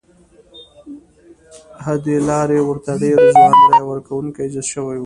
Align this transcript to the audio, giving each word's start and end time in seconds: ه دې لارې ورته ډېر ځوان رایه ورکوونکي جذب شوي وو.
ه 1.83 1.93
دې 2.05 2.17
لارې 2.29 2.59
ورته 2.63 2.91
ډېر 3.01 3.17
ځوان 3.33 3.53
رایه 3.71 3.85
ورکوونکي 3.87 4.43
جذب 4.53 4.65
شوي 4.73 4.95
وو. 4.97 4.99